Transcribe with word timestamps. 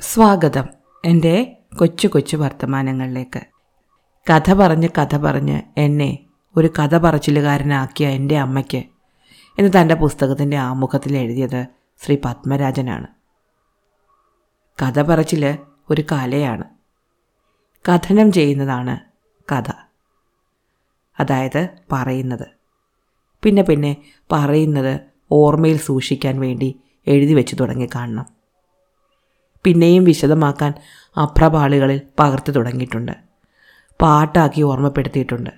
സ്വാഗതം 0.00 0.64
എന്റെ 1.04 1.56
കൊച്ചു 1.78 2.08
കൊച്ചു 2.08 2.36
വർത്തമാനങ്ങളിലേക്ക്. 2.36 3.40
കഥ 4.30 4.54
പറഞ്ഞ് 4.54 4.88
കഥ 4.98 5.16
പറഞ്ഞ് 5.16 5.62
എന്നെ 5.76 6.18
ഒരു 6.56 6.70
കഥ 6.78 6.98
പറച്ചിലുകാരനാക്കിയ 6.98 8.08
എന്റെ 8.08 8.38
അമ്മയ്ക്ക് 8.38 8.84
എന്ന് 9.58 9.70
തന്റെ 9.80 9.94
പുസ്തകത്തിന്റെ 9.94 10.56
ആമുഖത്തിൽ 10.56 11.16
എഴുതിയത് 11.16 11.66
ശ്രീ 12.04 12.16
പത്മരാജനാണ്. 12.24 13.06
കഥ 14.82 15.02
പറച്ചിൽ 15.02 15.58
ഒരു 15.90 16.04
കലയാണ്. 16.12 16.64
കഥനം 17.88 18.32
ചെയ്യുന്നതാണ് 18.32 18.98
കഥ. 19.52 19.72
അതായത് 21.20 21.68
പറയുന്നത്. 21.92 22.46
പിന്നെ 23.42 23.62
പിന്നെ 23.62 23.96
പറയുന്നത് 24.32 25.00
ഓർമ്മയിൽ 25.30 25.78
സൂക്ഷിക്കാൻ 25.78 26.40
വേണ്ടി 26.40 26.80
എഴുതി 27.06 27.34
വെച്ച് 27.34 27.56
തുടങ്ങി 27.60 27.88
കാണണം. 27.94 28.39
പിന്നെയും 29.64 30.04
വിശദമാക്കാൻ 30.04 30.74
അപ്രപാളികളിൽ 31.22 32.00
പകർത്തു 32.18 32.50
തുടങ്ങിയിട്ടുണ്ട്. 32.50 33.12
പാട്ടാക്കി 34.02 34.62
ഓർമ്മപ്പെടുത്തിയിട്ടുണ്ട്. 34.62 35.50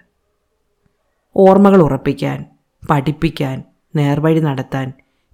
ഓർമ്മകൾ 1.37 1.83
ഉറപ്പിക്കാൻ 1.83 2.45
പഠിപ്പിക്കാൻ 2.91 3.63
നേർവഴി 3.97 4.41
നടത്താൻ 4.41 4.93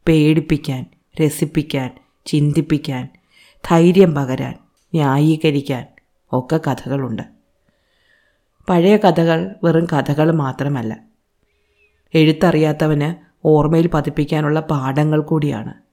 പേടിപ്പിക്കാൻ 0.08 0.86
രസിപ്പിക്കാൻ 1.22 1.90
ചിന്തിപ്പിക്കാൻ 2.26 3.08
ധൈര്യം 3.70 4.14
പകരാൻ 4.14 4.54
ന്യായീകരിക്കാൻ 4.94 5.86
ഒക്കെ 6.32 6.60
കഥകളുണ്ട്. 6.66 7.22
പഴയ 8.68 8.96
കഥകൾ 8.96 9.54
വെറും 9.64 9.84
കഥകൾ 9.84 10.32
മാത്രമല്ല. 10.32 10.98
എഴുത്തറിയാത്തവന് 12.14 13.14
ഓർമ്മയിൽ 13.44 13.86
പതിപ്പിക്കാനുള്ള 13.86 14.60
പാഠങ്ങൾ 14.60 15.20
കൂടിയാണ്. 15.20 15.87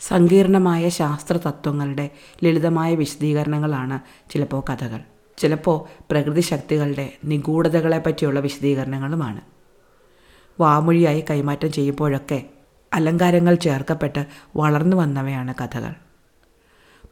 സങ്കീർണമായ 0.00 0.88
ശാസ്ത്ര 0.88 1.36
തത്വങ്ങളുടെ 1.36 2.10
ലളിതമായ 2.44 2.94
വിശദീകരണങ്ങളാണ് 2.94 4.00
ചിലപ്പോൾ 4.30 4.62
കഥകൾ 4.70 5.00
ചിലപ്പോൾ 5.38 6.04
പ്രകൃതി 6.10 6.40
ശക്തികളുടെ 6.40 7.12
നിഗൂഢതകളെ 7.24 7.98
പറ്റിയുള്ള 7.98 8.40
വിശദീകരണങ്ങളുമാണ്. 8.40 9.40
വാമൊഴിയായി 10.60 11.24
കൈമാറ്റം 11.30 11.72
ചെയ്യുമ്പോഴൊക്കെ 11.72 12.44
അലങ്കാരങ്ങൾ 12.92 13.54
ചേർക്കപ്പെട്ട് 13.54 14.26
വളർന്നു 14.56 14.96
വന്നവയാണ് 14.96 15.54
കഥകൾ. 15.60 15.94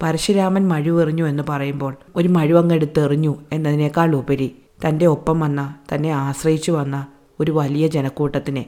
പരശുരാമൻ 0.02 0.68
മഴുവെറിഞ്ഞു 0.68 1.24
എന്ന് 1.24 1.42
പറയുമ്പോൾ 1.48 1.96
ഒരു 2.16 2.28
മഴുവങ്ങെടുത്തെറിഞ്ഞു 2.28 3.42
എന്നതിനേക്കാൾ 3.52 4.16
ഉപരി 4.16 4.48
തന്റെ 4.88 5.06
ഒപ്പം 5.06 5.40
വന്ന 5.40 5.74
തന്നെ 5.92 6.08
ആശ്രയിച്ചു 6.08 6.72
വന്ന 6.72 7.06
ഒരു 7.40 7.50
വലിയ 7.50 7.86
ജനക്കൂട്ടത്തിനെ 7.86 8.66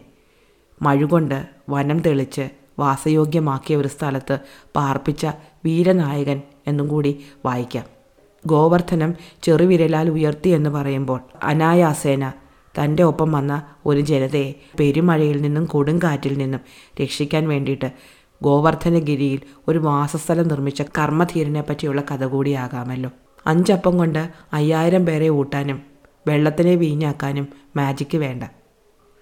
മഴുകൊണ്ട് 0.83 1.49
വനം 1.71 1.99
തെളിച്ച് 1.99 2.66
വാസയോഗ്യമാക്കിയ 2.79 3.77
ഒരു 3.77 3.89
സ്ഥലത്ത് 3.89 4.39
പാർപ്പിച്ച 4.77 5.27
വീരനായകൻ 5.65 6.43
എന്നും 6.67 6.89
കൂടി 6.89 7.25
വായിക്കാം. 7.45 7.85
ഗോവർദ്ധനം 8.47 9.15
ചെറുവിരലാൽ 9.43 10.11
ഉയർത്തി 10.11 10.49
എന്ന് 10.49 10.71
പറയുമ്പോൾ 10.71 11.21
അനായാസേന 11.43 12.33
തന്റെ 12.75 13.03
ഒപ്പം 13.03 13.33
വന്ന 13.33 13.63
ഒരു 13.87 14.01
ജനതയെ 14.01 14.55
പെരുമഴയിൽ 14.81 15.41
നിന്നും 15.43 15.65
കൊടുങ്കാറ്റിൽ 15.65 16.39
നിന്നും 16.39 16.61
രക്ഷിക്കാൻ 17.03 17.49
വേണ്ടിയിട്ട് 17.49 17.93
ഗോവർദ്ധനഗിരിയിൽ 18.43 19.41
ഒരു 19.69 19.79
വാസസ്ഥലം 19.79 20.49
നിർമ്മിച്ച 20.49 20.83
കർമ്മധീരനെ 20.83 21.63
പറ്റിയുള്ള 21.63 22.01
കഥ 22.01 22.25
കൂടിയാകാമല്ലോ. 22.25 23.11
അഞ്ചപ്പം 23.47 23.99
കൊണ്ട് 23.99 24.29
അയ്യായിരം 24.53 25.07
പേരെ 25.07 25.29
ഊട്ടാനും 25.29 25.83
വെള്ളത്തിനെ 26.27 26.75
വീഞ്ഞാക്കാനും 26.75 27.49
മാജിക്ക് 27.77 28.19
വേണ്ട. 28.19 28.45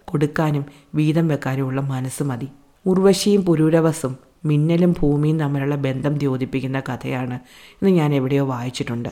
കൊടുക്കാനും 0.04 0.64
വീതം 0.94 1.28
വെക്കാനുമുള്ള 1.28 1.80
മനസ്സ് 1.80 2.22
മതി. 2.22 2.48
ഉർവശിയും 2.86 3.44
പുരൂരവസും 3.44 4.16
മിന്നലും 4.44 4.94
ഭൂമിയും 5.00 5.40
തമ്മിലുള്ള 5.40 5.74
ബന്ധം 5.74 6.18
ദ്യോതിപ്പിക്കുന്ന 6.18 6.80
കഥയാണ് 6.80 7.34
എന്ന് 7.54 7.90
ഞാൻ 7.90 8.14
എവിടെയോ 8.14 8.44
വായിച്ചിട്ടുണ്ട്. 8.44 9.08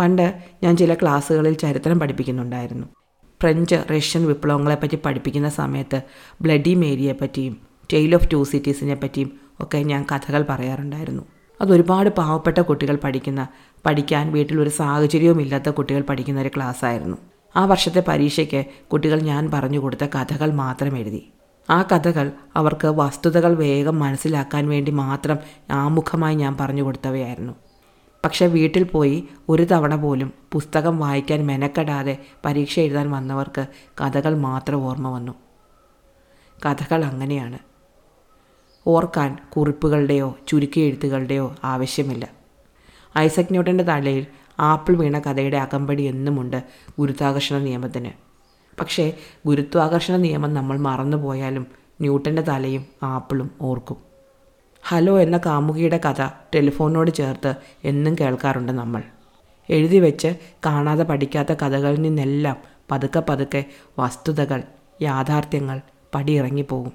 പണ്ട് 0.00 0.42
ഞാൻ 0.62 0.76
ചില 0.76 0.94
ക്ലാസ്സുകളിൽ 0.94 1.52
ചരിത്രം 1.52 2.00
പഠിപ്പിക്കുന്നുണ്ടായിരുന്നു. 2.00 2.86
ഫ്രഞ്ച് 3.42 3.74
റഷ്യൻ 3.96 4.26
വിപ്ലവങ്ങളെപ്പറ്റി 4.26 4.98
പഠിപ്പിക്കുന്ന 5.04 5.48
സമയത്ത് 5.48 6.02
ബ്ലഡി 6.40 6.74
മേരിയെ 6.74 7.12
പറ്റിയും 7.12 7.56
ടെയിൽ 7.92 8.14
ഓഫ് 8.14 8.28
ടു 8.32 8.44
സിറ്റീസിനെ 8.44 8.94
പറ്റിയും 8.94 9.40
ഒക്കെ 9.60 9.78
ഞാൻ 9.78 10.06
കഥകൾ 10.14 10.46
പറയാറുണ്ടായിരുന്നു. 10.48 11.22
അതൊരുപാട് 11.60 12.10
പാവപ്പെട്ട 12.10 12.58
കുട്ടികൾ 12.58 12.98
പഠിക്കുന്ന 13.04 13.48
പഠിക്കാൻ 13.86 14.32
വീട്ടിലൊരു 14.32 14.68
സാഹചര്യവും 14.68 15.40
ഇല്ലാത്ത 15.40 15.68
കുട്ടികൾ 15.68 16.00
പഠിക്കുന്ന 16.00 16.40
ഒരു 16.40 16.50
ക്ലാസ്സായിരുന്നു. 16.56 17.16
ആ 17.56 17.64
വർഷത്തെ 17.64 18.04
പരീക്ഷയ്ക്ക് 18.08 18.64
കുട്ടികൾ 18.92 19.20
ഞാൻ 19.20 19.50
പറഞ്ഞു 19.50 19.78
കൊടുത്ത 19.78 20.04
കഥകൾ 20.04 20.50
മാത്രം 20.52 20.98
എഴുതി. 20.98 21.28
ആ 21.70 21.82
കഥകൾ 21.82 22.32
അവർക്ക് 22.56 22.86
വസ്തുതകൾ 22.86 23.54
വേഗം 23.54 23.98
മനസ്സിലാക്കാൻ 23.98 24.68
വേണ്ടി 24.68 24.90
മാത്രം 24.90 25.38
ആമുഖമായി 25.70 26.34
ഞാൻ 26.34 26.56
പറഞ്ഞു 26.60 26.82
കൊടുത്തവയായിരുന്നു. 26.82 27.52
പക്ഷെ 28.24 28.46
വീട്ടിൽ 28.46 28.82
പോയി 28.82 29.28
ഒരു 29.48 29.62
തവണ 29.62 29.96
പോലും 29.96 30.32
പുസ്തകം 30.52 30.98
വായിക്കാൻ 30.98 31.46
മെനക്കെടാതെ 31.46 32.18
പരീക്ഷ 32.44 32.80
എഴുതാൻ 32.80 33.10
വന്നവർക്ക് 33.10 33.66
കഥകൾ 34.00 34.38
മാത്രം 34.38 34.84
ഓർമ്മ 34.84 35.08
വന്നു. 35.08 35.32
കഥകൾ 36.66 37.04
അങ്ങനെയാണ്. 37.04 37.58
ഓർക്കാൻ 38.86 39.38
കുറിപ്പുകളുടെയോ 39.56 40.38
ചുരുക്കി 40.48 40.80
എഴുത്തുകളുടെയോ 40.80 41.56
ആവശ്യമില്ല. 41.64 42.28
ഐസക് 43.18 43.46
ന്യൂട്ടന്റെ 43.50 43.84
തലയിൽ 43.84 44.26
ആപ്പിൾ 44.60 44.96
വീണ 44.96 45.18
കഥയുടെ 45.18 45.56
അകമ്പടി 45.56 46.02
എന്നുമുണ്ട് 46.02 46.62
ഗുരുത്വാകർഷണ 46.98 47.58
നിയമത്തിന്. 47.58 48.29
പക്ഷേ 48.80 49.12
ഗുരുത്വാകർഷണ 49.46 50.16
നിയമം 50.16 50.54
നമ്മൾ 50.54 50.78
മറന്നുപോയാലും 50.78 51.66
ന്യൂട്ടന്റെ 52.00 52.42
തലയും 52.42 52.86
ആപ്പിളും 53.02 53.50
ഓർക്കും. 53.60 53.96
ഹലോ 54.88 55.18
എന്ന 55.18 55.40
കാമുകിയുടെ 55.46 56.00
കഥ 56.06 56.28
ടെലിഫോണിനോട് 56.54 57.10
ചേർത്ത് 57.10 57.54
എന്നും 57.84 58.16
കേൾക്കാറുണ്ട് 58.20 58.72
നമ്മൾ. 58.72 59.02
എഴുതി 59.70 59.98
വെച്ച് 59.98 60.36
കാണാതെ 60.66 61.02
പഠിക്കാത്ത 61.02 61.52
കഥകളിൽ 61.52 62.02
നിന്നെല്ലാം 62.02 62.56
പതുക്കെ 62.90 63.22
പതുക്കെ 63.28 63.64
വസ്തുതകൾ 63.98 64.62
യാഥാർത്ഥ്യങ്ങൾ 65.02 65.80
പടിയിറങ്ങിപ്പോകും. 66.14 66.92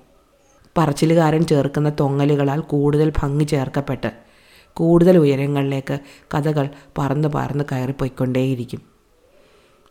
പറച്ചിലുകാരൻ 0.77 1.45
ചേർക്കുന്ന 1.45 1.89
തൊങ്ങലുകളാൽ 1.99 2.59
കൂടുതൽ 2.59 3.13
ഭംഗി 3.17 3.43
ചേർക്കപ്പെട്ട് 3.43 4.11
കൂടുതൽ 4.73 5.17
ഉയരങ്ങളിലേക്ക് 5.17 5.99
കഥകൾ 6.35 6.69
പറന്ന് 6.97 7.27
പറന്ന് 7.27 7.63
കയറിപ്പോയിക്കൊണ്ടേയിരിക്കും. 7.71 8.94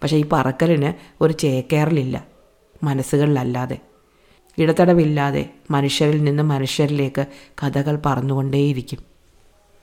പക്ഷേ 0.04 0.16
ഈ 0.16 0.25
പറക്കലിന് 0.32 0.92
ഒരു 1.20 1.32
ചേക്കേറലില്ല. 1.32 2.26
മനസ്സുകളിലല്ലാതെ. 2.82 3.78
ഇടതടവില്ലാതെ 4.59 5.50
മനുഷ്യരിൽ 5.70 6.25
നിന്ന് 6.25 6.42
മനുഷ്യരിലേക്ക് 6.42 7.26
കഥകൾ 7.62 8.00
പറന്നുകൊണ്ടേയിരിക്കും. 8.06 8.98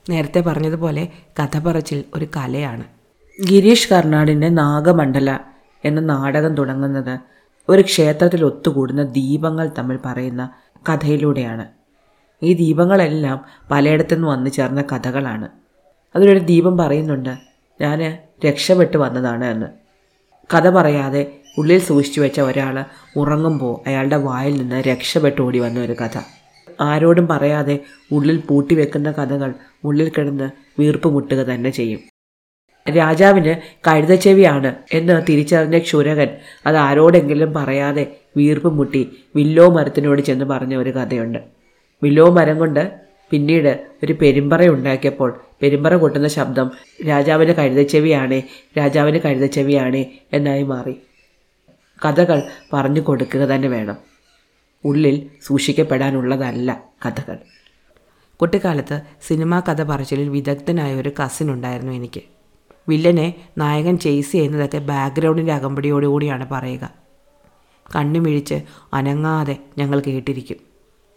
നേരത്തെ 0.10 0.40
പറഞ്ഞതുപോലെ 0.40 1.08
കഥ 1.40 1.60
പറച്ചിൽ 1.60 2.04
ഒരു 2.16 2.28
കലയാണ്. 2.38 2.84
ഗിരീഷ് 3.48 3.94
കർണാടിന്റെ 3.94 4.50
നാഗമണ്ഡല 4.50 5.40
എന്ന 5.86 6.02
നാടകം 6.02 6.56
തുടങ്ങുന്നത് 6.56 7.20
ഒരു 7.70 7.82
ക്ഷേത്രത്തിൽ 7.82 8.46
ഒത്തുകൂടുന്ന 8.46 9.04
ദീപങ്ങൾ 9.04 9.72
തമ്മിൽ 9.78 10.00
പറയുന്ന 10.06 10.50
കഥയിലൂടെയാണ്. 10.90 11.68
ഈ 12.44 12.54
ദീപങ്ങളെല്ലാം 12.54 13.46
പലയിടത്തുനിന്ന് 13.72 14.28
വന്നു 14.28 14.50
ചേർന്ന 14.50 14.82
കഥകളാണ്. 14.82 15.50
അതിലൊരു 16.16 16.40
ദീപം 16.40 16.78
പറയുന്നുണ്ട് 16.78 17.38
ഞാൻ 17.82 18.18
രക്ഷപ്പെട്ട് 18.46 18.98
വന്നതാണ് 18.98 19.46
എന്ന്. 19.46 19.81
കഥ 20.50 20.70
പറയാതെ 20.70 21.22
ഉള്ളിൽ 21.58 21.80
സൂക്ഷിച്ചു 21.80 22.22
വെച്ച 22.22 22.40
ഒരാൾ 22.42 22.84
ഉറങ്ങുമ്പോൾ 23.16 23.90
അയാളുടെ 23.90 24.16
വായിൽ 24.16 24.54
നിന്ന് 24.58 24.84
രക്ഷപ്പെട്ട് 24.84 25.42
ഓടി 25.42 25.60
വന്ന 25.60 25.80
ഒരു 25.80 25.96
കഥ. 26.02 26.16
ആരോടും 26.82 27.28
പറയാതെ 27.28 27.80
ഉള്ളിൽ 28.12 28.38
പൂട്ടി 28.50 28.76
വെക്കുന്ന 28.76 29.12
കഥകൾ 29.12 29.54
ഉള്ളിൽ 29.84 30.10
കിടന്ന് 30.10 30.50
വീർപ്പ് 30.80 31.08
മുട്ടുക 31.08 31.38
തന്നെ 31.38 31.70
ചെയ്യും. 31.70 32.00
രാജാവിന് 32.98 33.56
കഴുതച്ചെവിയാണ് 33.88 34.76
എന്ന് 34.94 35.22
തിരിച്ചറിഞ്ഞ 35.30 35.78
ക്ഷുരകൻ 35.78 36.30
അത് 36.66 36.78
ആരോടെങ്കിലും 36.78 37.54
പറയാതെ 37.54 38.20
വീർപ്പ് 38.38 38.70
മുട്ടി 38.74 39.02
വില്ലോ 39.36 39.70
മരത്തിനോട് 39.70 40.22
ചെന്ന് 40.22 40.46
പറഞ്ഞ 40.46 40.76
ഒരു 40.76 40.90
കഥയുണ്ട്. 40.90 41.40
വില്ലോ 42.04 42.32
മരം 42.32 42.60
കൊണ്ട് 42.60 43.11
പിന്നീട് 43.32 43.88
ഒരു 44.04 44.14
പെരുമ്പറ 44.22 44.68
ഉണ്ടാക്കിയപ്പോൾ 44.68 45.42
പെരുമ്പറ 45.62 45.96
കൊട്ടുന്ന 45.96 46.28
ശബ്ദം 46.28 46.72
രാജാവിന് 47.08 47.54
കഴുതച്ചെവിയാണേ 47.54 48.44
രാജാവിന് 48.78 49.20
കഴുതച്ചെവിയാണേ 49.20 50.20
എന്നായി 50.34 50.64
മാറി. 50.64 50.96
കഥകൾ 52.06 52.44
പറഞ്ഞു 52.74 53.02
കൊടുക്കുക 53.02 53.40
തന്നെ 53.40 53.68
വേണം. 53.68 53.98
ഉള്ളിൽ 54.86 55.30
സൂക്ഷിക്കപ്പെടാനുള്ളതല്ല 55.44 56.84
കഥകൾ. 57.06 57.38
കുട്ടിക്കാലത്ത് 58.42 59.02
സിനിമാ 59.28 59.60
കഥ 59.60 59.84
പറച്ചിലിൽ 59.84 60.30
വിദഗ്ധനായ 60.30 60.96
ഒരു 60.96 61.12
കസിൻ 61.24 61.52
ഉണ്ടായിരുന്നു 61.52 61.92
എനിക്ക്. 61.92 62.22
വില്ലനെ 62.90 63.34
നായകൻ 63.58 63.98
ചേസ് 63.98 64.32
ചെയ്യുന്നതൊക്കെ 64.32 64.78
ബാക്ക്ഗ്രൗണ്ടിന്റെ 64.78 65.54
അകമ്പടിയോടുകൂടിയാണ് 65.54 66.50
പറയുക. 66.50 66.94
കണ്ണുമിഴിച്ച് 67.96 68.62
അനങ്ങാതെ 68.94 69.58
ഞങ്ങൾ 69.78 70.00
കേട്ടിരിക്കും. 70.00 70.71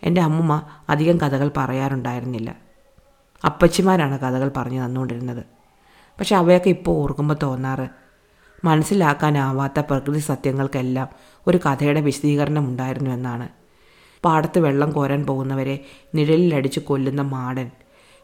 എന്റെ 0.05 0.21
അമ്മുമ്മ 0.21 0.63
അധികം 0.89 1.21
കഥകൾ 1.21 1.51
പറയാറുണ്ടായിരുന്നില്ല. 1.57 2.57
അപ്പച്ചിമാരാണ് 3.45 4.19
കഥകൾ 4.19 4.51
പറഞ്ഞു 4.57 4.85
തന്നുകൊണ്ടിരുന്നത്. 4.85 5.45
പക്ഷെ 6.19 6.37
അവയൊക്കെ 6.37 6.69
ഇപ്പോൾ 6.69 6.91
ഓർക്കുമ്പോൾ 6.91 7.37
തോന്നാറ്. 7.43 7.89
മനസ്സിലാക്കാനാവാത്ത 8.65 9.81
പ്രകൃതി 9.81 10.19
സത്യങ്ങൾക്കെല്ലാം 10.19 11.09
ഒരു 11.47 11.57
കഥയുടെ 11.57 12.01
വിശദീകരണം 12.01 12.69
ഉണ്ടായിരുന്നു 12.69 13.11
എന്നാണ്. 13.11 13.49
പാടത്ത് 14.25 14.59
വെള്ളം 14.59 14.91
കോരാൻ 14.91 15.27
പോകുന്നവരെ 15.27 15.85
നിഴലിലടിച്ച് 16.15 16.81
കൊല്ലുന്ന 16.81 17.23
മാടൻ 17.23 17.71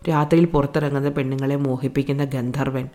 രാത്രിയിൽ 0.08 0.46
പുറത്തിറങ്ങുന്ന 0.46 1.08
പെണ്ണുങ്ങളെ 1.08 1.56
മോഹിപ്പിക്കുന്ന 1.56 2.24
ഗന്ധർവൻ 2.24 2.88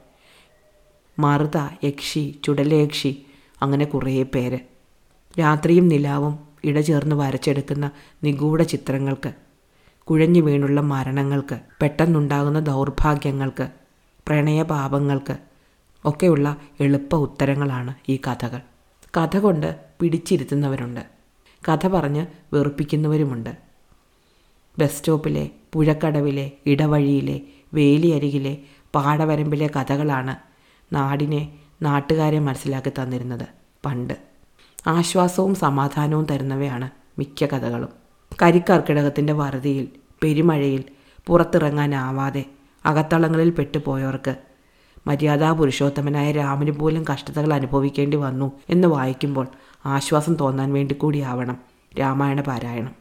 മറുത 1.19 1.57
യക്ഷി 1.83 2.39
ചുടലയക്ഷി 2.43 3.25
അങ്ങനെ 3.61 3.85
കുറേ 3.85 4.23
പേര്. 4.23 4.59
രാത്രിയും 5.39 5.87
നിലാവും 5.87 6.39
ഇടചേർന്ന് 6.65 7.15
വരച്ചെടുക്കുന്ന 7.15 7.85
നിഗൂഢ 8.23 8.61
ചിത്രങ്ങൾക്ക് 8.61 9.31
കുഴഞ്ഞു 10.07 10.41
വീണുള്ള 10.41 10.81
മരണങ്ങൾക്ക് 10.81 11.59
പെട്ടെന്നുണ്ടാകുന്ന 11.81 12.59
ദൗർഭാഗ്യങ്ങൾക്ക് 12.59 13.65
പ്രണയപാപങ്ങൾക്ക് 14.27 15.35
ഒക്കെയുള്ള 16.05 16.47
എളുപ്പ 16.79 17.15
ഉത്തരങ്ങളാണ് 17.15 17.93
ഈ 18.09 18.15
കഥകൾ. 18.27 18.61
കഥ 19.17 19.37
കൊണ്ട് 19.37 19.69
പിടിച്ചിരുത്തുന്നവരുണ്ട്. 20.01 21.03
കഥ 21.69 21.87
പറഞ്ഞ് 21.87 22.23
വെറുപ്പിക്കുന്നവരുമുണ്ട്. 22.53 23.51
ബസ് 24.77 24.97
സ്റ്റോപ്പിലെ 24.97 25.49
പുഴക്കടവിലെ 25.73 26.51
ഇടവഴിയിലെ 26.65 27.41
വേലിയരികിലെ 27.73 28.53
പാടവരമ്പിലെ 28.95 29.67
കഥകളാണ് 29.75 30.35
നാടിനെ 30.93 31.41
നാട്ടുകാരെ 31.81 32.39
മനസ്സിലാക്കി 32.39 32.91
തന്നിരുന്നത് 32.99 33.47
പണ്ട്. 33.85 34.34
ആശ്വാസവും 34.87 35.55
സമാധാനവും 35.55 36.25
തരുന്നവയാണ് 36.25 36.89
മിക്ക 37.19 37.45
കഥകളും. 37.45 37.89
കരിക്കർക്കിടകത്തിന്റെ 38.41 39.33
വറുതിയിൽ 39.33 39.87
പെരുമഴയിൽ 40.23 40.83
പുറത്തിറങ്ങാനാവാതെ 41.27 42.45
അകത്തളങ്ങളിൽ 42.85 43.49
പെട്ടുപോയവർക്ക് 43.49 44.35
മര്യാദാ 45.07 45.51
പുരുഷോത്തമനായ 45.51 46.31
രാമന് 46.31 46.71
പോലും 46.71 47.05
കഷ്ടതകൾ 47.13 47.53
അനുഭവിക്കേണ്ടി 47.53 48.17
വന്നു 48.17 48.51
എന്ന് 48.69 48.87
വായിക്കുമ്പോൾ 48.87 49.47
ആശ്വാസം 49.85 50.35
തോന്നാൻ 50.35 50.73
വേണ്ടി 50.73 50.95
കൂടിയാവണം 50.95 51.57
രാമായണ 51.99 52.41
പാരായണം. 52.41 52.95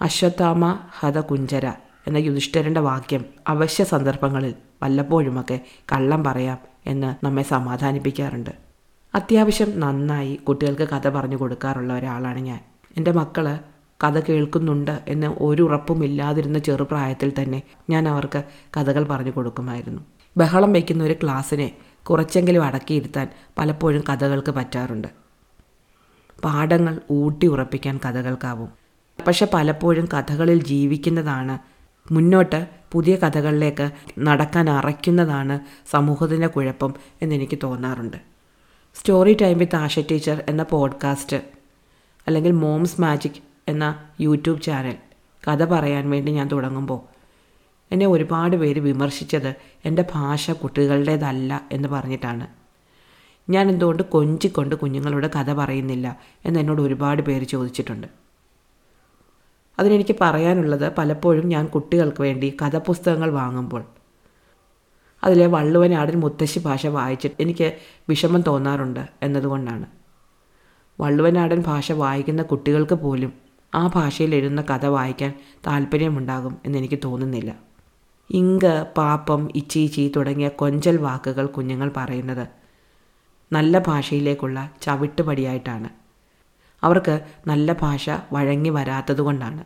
അശ്വത്ഥാമ 0.00 0.78
ഹത 0.98 1.20
കുഞ്ചര 1.20 1.72
എന്ന 2.06 2.16
യുധിഷ്ഠരന്റെ 2.16 2.80
വാക്യം 2.80 3.24
അവശ്യ 3.48 3.84
സന്ദർഭങ്ങളിൽ 3.84 4.54
വല്ലപ്പോഴുമൊക്കെ 4.82 5.60
കള്ളം 5.92 6.24
പറയാം 6.24 6.58
എന്ന് 6.86 7.24
നമ്മെ 7.24 7.42
സമാധാനിപ്പിക്കാറുണ്ട്. 7.42 8.63
അത്യാവശ്യം 9.14 9.80
നന്നായി 9.80 10.34
കുട്ടികൾക്ക് 10.34 10.88
കഥ 10.88 11.08
പറഞ്ഞു 11.08 11.36
കൊടുക്കാറുള്ള 11.36 11.92
ഒരാളാണ് 11.92 12.40
ഞാൻ. 12.40 12.60
എന്റെ 12.96 13.12
മക്കൾ 13.12 13.58
കഥ 14.04 14.20
കേൾക്കുന്നുണ്ട് 14.20 15.02
എന്ന് 15.08 15.26
ഒരു 15.26 15.62
ചെറുപ്രായത്തിൽ 16.58 17.32
തന്നെ 17.42 17.62
ഞാൻ 17.90 18.08
അവർക്ക് 18.08 18.44
കഥകൾ 18.76 19.04
പറഞ്ഞു 19.04 19.30
കൊടുക്കുമായിരുന്നു. 19.30 20.02
ബഹളം 20.36 20.72
വയ്ക്കുന്ന 20.72 21.04
ഒരു 21.04 21.12
ക്ലാസ്സിനെ 21.12 21.76
കുറച്ചെങ്കിലും 22.02 22.64
അടക്കിയിരുത്താൻ 22.64 23.28
പലപ്പോഴും 23.58 24.04
കഥകൾക്ക് 24.08 24.52
പറ്റാറുണ്ട്. 24.52 25.08
പാഠങ്ങൾ 26.44 27.00
ഊട്ടി 27.10 27.46
ഉറപ്പിക്കാൻ 27.46 28.00
കഥകൾക്കാവും. 28.04 28.68
പക്ഷെ 29.26 29.48
പലപ്പോഴും 29.54 30.08
കഥകളിൽ 30.14 30.64
ജീവിക്കുന്നതാണ് 30.64 31.58
മുന്നോട്ട് 32.14 32.68
പുതിയ 32.92 33.16
കഥകളിലേക്ക് 33.16 33.90
നടക്കാൻ 34.18 34.70
അറയ്ക്കുന്നതാണ് 34.70 35.60
സമൂഹത്തിന്റെ 35.90 36.46
കുഴപ്പം 36.46 36.94
എന്നെനിക്ക് 37.22 37.58
തോന്നാറുണ്ട്. 37.62 38.33
Story 38.94 39.36
time 39.42 39.58
with 39.58 39.76
Asha 39.76 39.98
teacher 39.98 40.44
എന്ന 40.48 40.62
പോഡ്കാസ്റ്റ് 40.62 41.36
അല്ലെങ്കിൽ 42.26 42.52
മോംസ് 42.52 43.00
മാജിക് 43.00 43.42
എന്ന 43.68 44.04
യൂട്യൂബ് 44.20 44.62
ചാനൽ 44.62 44.96
കഥ 45.48 45.64
പറയാൻ 45.64 46.10
വേണ്ടി 46.10 46.32
ഞാൻ 46.32 46.48
തുടങ്ങുമ്പോൾ 46.48 47.00
എന്നെ 47.92 48.06
ഒരുപാട് 48.06 48.56
പേര് 48.56 48.80
വിമർശിച്ചത് 48.80 49.54
എന്റെ 49.84 50.04
ഭാഷ 50.14 50.50
കുട്ടികളുടേതല്ല 50.50 51.68
എന്ന് 51.72 51.88
പറഞ്ഞിട്ടാണ്. 51.88 52.46
ഞാൻ 53.50 53.68
എന്തുകൊണ്ട് 53.68 54.02
കൊഞ്ചിക്കൊണ്ട് 54.02 54.74
കുഞ്ഞുങ്ങളോട് 54.74 55.26
കഥ 55.26 55.52
പറയുന്നില്ല 55.52 56.18
എന്ന് 56.44 56.60
എന്നോട് 56.60 56.82
ഒരുപാട് 56.82 57.22
പേര് 57.22 57.44
ചോദിച്ചിട്ടുണ്ട്. 57.44 58.06
അതിനെനിക്ക് 59.78 60.16
പറയാനുള്ളത് 60.20 60.92
പലപ്പോഴും 60.98 61.48
ഞാൻ 61.48 61.66
കുട്ടികൾക്ക് 61.66 62.22
വേണ്ടി 62.22 62.56
കഥപുസ്തകങ്ങൾ 62.62 63.30
വാങ്ങുമ്പോൾ 63.30 63.84
അതിലെ 65.24 65.46
വള്ളുവനാടൻ 65.46 66.20
മുത്തശ്ശി 66.20 66.58
ഭാഷ 66.58 66.86
വായിച്ചിട്ട് 66.86 67.42
എനിക്ക് 67.42 67.78
വിഷമം 68.08 68.40
തോന്നാറുണ്ട് 68.42 69.06
എന്നതുകൊണ്ടാണ്. 69.22 69.86
വള്ളുവനാടൻ 71.00 71.62
ഭാഷ 71.66 71.92
വായിക്കുന്ന 71.92 72.42
കുട്ടികൾക്ക് 72.42 72.94
പോലും 72.94 73.32
ആ 73.74 73.86
ഭാഷയിൽ 73.86 74.34
എഴുതുന്ന 74.34 74.62
കഥ 74.62 74.86
വായിക്കാൻ 74.86 75.34
താല്പര്യമുണ്ടാകും 75.66 76.56
എന്നെനിക്ക് 76.64 76.98
തോന്നുന്നില്ല. 77.04 77.56
ഇങ്ക് 78.30 78.86
പാപ്പം 78.96 79.48
ഇച്ചീച്ചി 79.56 80.12
തുടങ്ങിയ 80.16 80.48
കൊഞ്ചൽ 80.48 80.96
വാക്കുകൾ 80.96 81.46
കുഞ്ഞുങ്ങൾ 81.46 81.92
പറയുന്നത് 81.96 82.48
നല്ല 83.52 83.78
ഭാഷയിലേക്കുള്ള 83.78 84.70
ചവിട്ടുപടിയായിട്ടാണ്. 84.82 85.88
അവർക്ക് 86.82 87.20
നല്ല 87.46 87.72
ഭാഷ 87.72 88.10
വഴങ്ങി 88.32 88.70
വരാത്തതുകൊണ്ടാണ്. 88.70 89.64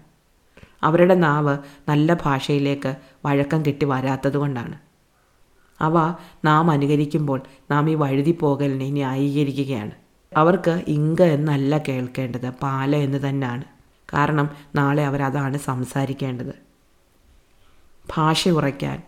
അവരുടെ 0.83 1.15
നാവ് 1.15 1.59
നല്ല 1.89 2.15
ഭാഷയിലേക്ക് 2.15 2.97
വഴക്കം 3.25 3.67
കിട്ടി 3.67 3.87
വരാത്തതുകൊണ്ടാണ്. 3.87 4.88
അവ 5.81 6.15
നാം 6.45 6.71
അനുകരിക്കുമ്പോൾ 6.71 7.41
നാം 7.71 7.91
ഈ 7.91 7.95
വഴുതി 7.95 8.39
പോകലിനെ 8.41 8.91
ന്യായീകരിക്കുകയാണ്. 8.91 9.91
അവർക്ക് 10.37 10.85
ഇങ്ക 10.89 11.23
എന്നല്ല 11.23 11.79
കേൾക്കേണ്ടത് 11.79 12.51
പാല 12.51 12.97
എന്ന് 12.97 13.29
തന്നെയാണ് 13.29 13.65
കാരണം 14.15 14.51
നാളെ 14.75 15.05
അവരതാണ് 15.05 15.59
സംസാരിക്കേണ്ടത്. 15.59 16.55
ഭാഷ 18.17 18.49
ഉറയ്ക്കാൻ 18.49 19.03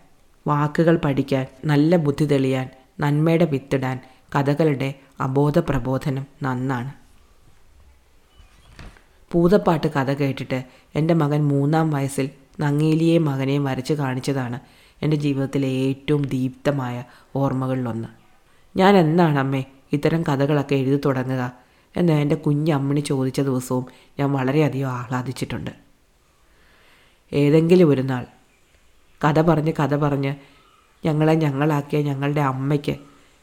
വാക്കുകൾ 0.47 0.99
പഠിക്കാൻ 1.05 1.45
നല്ല 1.65 1.95
ബുദ്ധി 1.95 2.25
തെളിയാൻ 2.25 2.69
നന്മയുടെ 2.99 3.45
വിത്തിടാൻ 3.45 3.99
കഥകളുടെ 4.35 4.93
അബോധ 5.19 5.59
പ്രബോധനം 5.59 6.25
നന്നാണ്. 6.43 6.93
പൂതപ്പാട്ട് 9.31 9.87
കഥ 9.87 10.13
കേട്ടിട്ട് 10.13 10.63
എന്റെ 10.95 11.13
മകൻ 11.13 11.47
മൂന്നാം 11.47 11.89
വയസ്സിൽ 11.89 12.29
നങ്ങേലിയെയും 12.59 13.25
മകനെയും 13.25 13.63
വരച്ച് 13.63 13.93
കാണിച്ചതാണ് 13.93 14.59
എന്റെ 15.01 15.17
ജീവിതത്തിലെ 15.17 15.67
ഏറ്റവും 15.67 16.21
ദീപ്തമായ 16.21 17.03
ഓർമ്മകളിലൊന്ന്. 17.35 18.07
ഞാൻ 18.77 18.97
എന്നാണ് 18.97 19.39
അമ്മേ 19.39 19.63
ഇത്തരം 19.93 20.23
കഥകളൊക്കെ 20.23 20.75
എഴുതി 20.75 21.01
തുടങ്ങുക 21.05 21.51
എന്ന് 21.97 22.13
എന്റെ 22.13 22.35
കുഞ്ഞമ്മണി 22.35 22.99
ചോദിച്ച 22.99 23.41
ദിവസവും 23.41 23.85
ഞാൻ 24.19 24.31
വളരെയധികം 24.31 24.89
ആഹ്ലാദിച്ചിട്ടുണ്ട്. 24.89 25.71
ഏതെങ്കിലും 27.33 27.89
ഒരു 27.89 28.01
നാൾ 28.01 28.25
കഥ 29.25 29.41
പറഞ്ഞ് 29.41 29.73
കഥ 29.79 29.95
പറഞ്ഞ് 29.95 30.35
ഞങ്ങളെ 31.05 31.33
ഞങ്ങളാക്കിയ 31.33 32.01
ഞങ്ങളുടെ 32.01 32.41
അമ്മയ്ക്ക് 32.41 32.95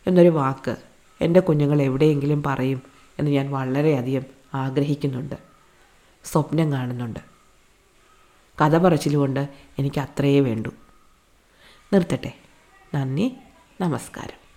എന്നൊരു 0.07 0.29
വാക്ക് 0.29 0.77
എന്റെ 1.21 1.41
കുഞ്ഞുങ്ങൾ 1.41 1.83
എവിടെയെങ്കിലും 1.83 2.43
പറയും 2.43 2.83
എന്ന് 3.19 3.31
ഞാൻ 3.31 3.51
വളരെയധികം 3.51 4.23
ആഗ്രഹിക്കുന്നുണ്ട് 4.55 5.35
സ്വപ്നം 6.25 6.73
കാണുന്നുണ്ട്. 6.73 7.21
കഥ 8.63 8.79
പറച്ചിലുകൊണ്ട് 8.79 9.49
എനിക്ക് 9.79 10.01
അത്രയേ 10.01 10.41
വേണ്ടൂ. 10.41 10.71
നിർത്തട്ടെ. 11.93 12.35
നന്ദി. 12.95 13.37
നമസ്കാരം. 13.81 14.48